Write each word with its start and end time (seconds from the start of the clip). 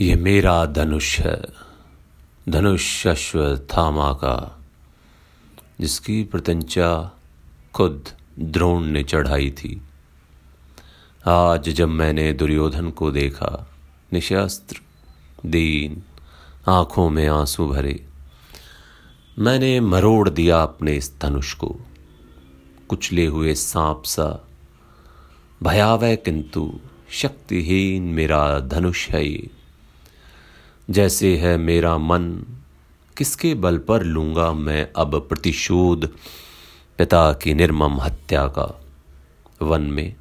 ये 0.00 0.16
मेरा 0.16 0.66
धनुष 0.66 1.20
है। 1.20 1.42
धनुष 2.48 3.06
अश्वत्थामा 3.06 4.12
का 4.12 4.64
जिसकी 5.80 6.24
प्रत्यंचा 6.24 7.12
खुद 7.74 8.08
द्रोण 8.38 8.84
ने 8.84 9.04
चढ़ाई 9.04 9.50
थी। 9.50 9.82
आज 11.26 11.68
जब 11.68 11.88
मैंने 11.88 12.32
दुर्योधन 12.32 12.90
को 12.90 13.10
देखा, 13.10 13.66
निशस्त्र, 14.12 14.80
दीन, 15.46 16.02
आँखों 16.68 17.10
में 17.10 17.28
आँसू 17.28 17.68
भरे, 17.68 18.06
मैंने 19.38 19.80
मरोड़ 19.80 20.28
दिया 20.28 20.62
अपने 20.62 20.92
इस 20.92 21.20
धनुष 21.20 21.54
को। 21.54 21.76
कुचले 22.88 23.26
हुए 23.26 23.54
सांप 23.54 24.02
सा, 24.04 24.48
भयावह 25.62 26.14
किंतु 26.14 26.80
शक्तिहीन 27.10 28.02
मेरा 28.02 28.60
धनुष 28.60 29.08
है 29.08 29.28
ये। 29.28 29.55
जैसे 30.90 31.36
है 31.36 31.56
मेरा 31.56 31.98
मन, 31.98 32.44
किसके 33.16 33.54
बल 33.54 33.78
पर 33.78 34.02
लूँगा 34.02 34.52
मैं 34.52 34.88
अब 34.96 35.26
प्रतिशोध? 35.28 36.12
पिता 36.98 37.32
की 37.32 37.54
निर्मम 37.54 38.00
हत्या 38.00 38.46
का। 38.46 38.84
वन 39.62 39.82
में, 39.82 40.16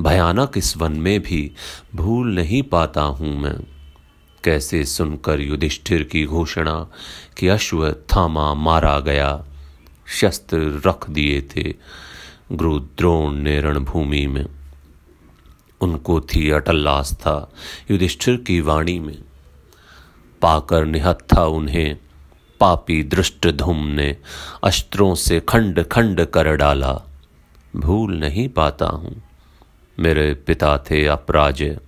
भयानक 0.00 0.52
इस 0.56 0.76
वन 0.76 0.92
में 0.92 1.20
भी 1.20 1.52
भूल 1.94 2.34
नहीं 2.34 2.62
पाता 2.62 3.02
हूँ 3.02 3.40
मैं। 3.40 3.56
कैसे 4.44 4.84
सुनकर 4.84 5.40
युधिष्ठिर 5.40 6.02
की 6.02 6.24
घोषणा 6.26 6.90
कि 7.38 7.48
अश्व 7.48 7.92
थामा 7.92 8.54
मारा 8.54 9.00
गया, 9.00 9.44
शस्त्र 10.06 10.82
रख 10.86 11.10
दिए 11.10 11.40
थे 11.40 11.74
गुरुद्रोण 12.52 13.34
ने 13.34 13.60
रणभूमि 13.60 14.26
में। 14.26 14.46
उनको 15.80 16.20
थी 16.20 16.50
अटल 16.50 16.88
आस्था 16.88 17.52
युधिष्ठिर 17.90 18.36
की 18.36 18.60
वाणी 18.60 18.98
में। 18.98 19.18
पाकर 20.42 20.84
निहत 20.84 21.18
था 21.36 21.44
उन्हें। 21.44 21.96
पापी 22.60 23.02
दृष्ट 23.02 23.46
धूम 23.46 23.86
ने 23.86 24.16
अस्त्रों 24.64 25.14
से 25.14 25.40
खंड 25.40 25.82
खंड 25.82 26.24
कर 26.24 26.56
डाला। 26.56 27.00
भूल 27.76 28.16
नहीं 28.16 28.48
पाता 28.48 28.86
हूँ। 28.86 29.22
मेरे 29.98 30.34
पिता 30.34 30.78
थे 30.78 31.06
अपराजय 31.06 31.78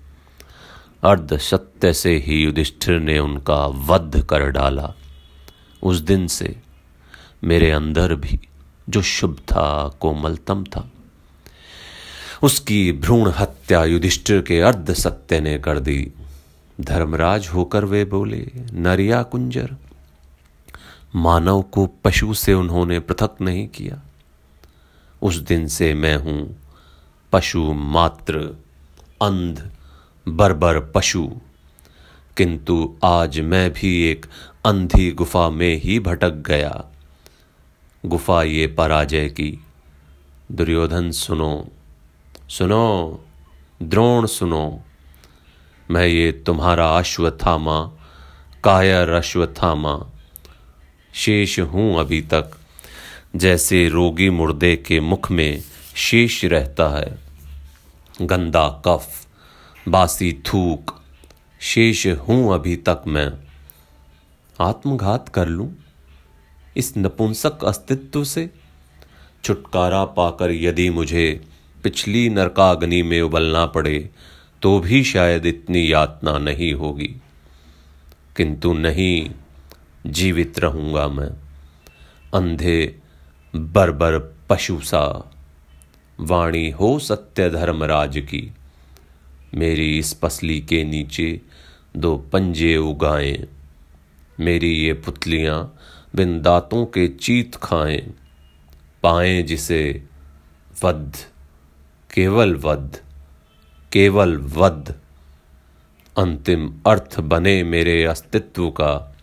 अर्ध 1.04 1.38
सत्य 1.38 1.92
से 1.92 2.16
ही 2.16 2.42
युधिष्ठिर 2.42 3.00
ने 3.00 3.18
उनका 3.18 3.66
वध 3.66 4.26
कर 4.30 4.50
डाला। 4.50 4.94
उस 5.82 5.96
दिन 5.96 6.26
से 6.26 6.56
मेरे 7.44 7.70
अंदर 7.70 8.14
भी 8.14 8.40
जो 8.88 9.02
शुभ 9.02 9.36
था, 9.36 9.88
कोमलतम 10.00 10.64
था। 10.64 10.90
उसकी 12.42 12.92
भ्रूण 12.92 13.32
हत्या 13.38 13.84
युधिष्ठिर 13.84 14.42
के 14.42 14.60
अर्ध 14.60 14.92
सत्य 14.92 15.40
ने 15.40 15.58
कर 15.58 15.78
दी। 15.78 16.12
धर्मराज 16.82 17.48
होकर 17.48 17.84
वे 17.84 18.04
बोले, 18.04 18.50
नरिया 18.72 19.22
कुंजर, 19.22 19.76
मानव 21.16 21.62
को 21.62 21.86
पशु 21.86 22.34
से 22.34 22.54
उन्होंने 22.54 23.00
पृथक 23.00 23.30
नहीं 23.40 23.68
किया। 23.68 24.02
उस 25.22 25.36
दिन 25.36 25.68
से 25.68 25.94
मैं 25.94 26.16
हूँ 26.16 26.56
पशु 27.32 27.72
मात्र, 27.72 28.38
अंध, 29.22 29.70
बर्बर 30.28 30.80
पशु। 30.80 31.32
किंतु 32.36 32.96
आज 33.04 33.40
मैं 33.40 33.72
भी 33.72 34.02
एक 34.02 34.26
अंधी 34.64 35.12
गुफा 35.12 35.50
में 35.50 35.80
ही 35.80 36.00
भटक 36.00 36.30
गया। 36.30 36.84
गुफा 38.06 38.42
ये 38.42 38.66
पराजय 38.66 39.28
की। 39.28 39.64
दुर्योधन 40.52 41.10
सुनो 41.10 41.68
सुनो, 42.48 43.24
द्रोण 43.82 44.26
सुनो। 44.26 44.80
मैं 45.92 46.06
ये 46.06 46.32
तुम्हारा 46.32 46.98
अश्वत्थामा, 46.98 47.92
कायर 48.64 49.08
अश्वत्थामा। 49.08 50.06
शेष 51.14 51.60
हूँ 51.60 52.00
अभी 52.00 52.22
तक, 52.22 52.50
जैसे 53.36 53.88
रोगी 53.88 54.30
मुर्दे 54.30 54.76
के 54.76 55.00
मुख 55.00 55.30
में 55.30 55.62
शेष 55.96 56.44
रहता 56.44 56.88
है। 56.88 57.18
गंदा 58.22 58.82
कफ, 58.86 59.26
बासी 59.88 60.32
थूक, 60.32 61.00
शेष 61.60 62.06
हूँ 62.06 62.54
अभी 62.54 62.76
तक 62.76 63.02
मैं। 63.06 63.32
आत्मघात 64.60 65.28
कर 65.28 65.48
लूँ 65.48 65.74
इस 66.76 66.94
नपुंसक 66.98 67.64
अस्तित्व 67.64 68.24
से? 68.24 68.50
छुटकारा 69.44 70.04
पाकर 70.04 70.50
यदि 70.50 70.90
मुझे 70.90 71.44
पिछली 71.84 72.28
नरकाग्नि 72.28 73.02
में 73.02 73.22
उबलना 73.22 73.66
पड़े 73.66 74.10
तो 74.62 74.80
भी 74.80 75.04
शायद 75.04 75.46
इतनी 75.46 75.92
यातना 75.92 76.38
नहीं 76.38 76.72
होगी। 76.72 77.16
किंतु 78.36 78.72
नहीं, 78.72 79.30
जीवित 80.06 80.58
रहूँगा 80.58 81.08
मैं। 81.08 81.30
अंधे, 82.34 82.98
बर्बर 83.56 84.36
पशु 84.50 84.80
सा, 84.80 85.32
वाणी 86.20 86.70
हो 86.70 86.98
सत्य 86.98 87.50
धर्मराज 87.50 88.18
की। 88.18 88.52
मेरी 89.54 89.98
इस 89.98 90.12
पसली 90.12 90.60
के 90.60 90.84
नीचे 90.84 91.40
दो 91.96 92.16
पंजे 92.16 92.76
उगाएँ। 92.76 93.44
मेरी 94.40 94.72
ये 94.74 94.92
पुतलियाँ 94.92 95.78
बिन 96.14 96.42
दांतों 96.42 96.86
के 96.86 97.08
चीत 97.08 97.54
खाएँ। 97.54 98.14
पाएँ 99.02 99.42
जिसे 99.42 100.02
वध, 100.84 101.16
केवल 102.14 102.54
वध। 102.54 103.00
केवल 103.92 104.36
वध 104.36 105.00
अंतिम 106.18 106.80
अर्थ 106.86 107.20
बने 107.20 107.62
मेरे 107.62 108.04
अस्तित्व 108.04 108.70
का। 108.70 109.16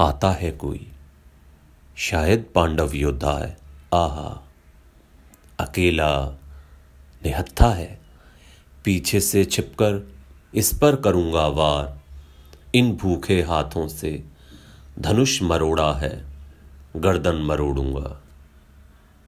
आता 0.00 0.30
है 0.30 0.50
कोई। 0.50 0.92
शायद 1.96 2.46
पांडव 2.54 2.90
योद्धा 2.94 3.32
है। 3.32 3.58
आहा। 3.94 4.48
अकेला 5.60 6.30
निहत्था 7.24 7.68
है। 7.68 8.00
पीछे 8.84 9.20
से 9.20 9.44
छिपकर 9.44 10.12
इस 10.54 10.78
पर 10.78 10.96
करूँगा 10.96 11.46
वार। 11.46 12.00
इन 12.74 12.96
भूखे 12.96 13.42
हाथों 13.42 13.88
से 13.88 14.24
धनुष 14.98 15.42
मरोड़ा 15.42 15.92
है। 15.92 16.26
गर्दन 16.96 17.36
मरोड़ूँगा। 17.36 18.22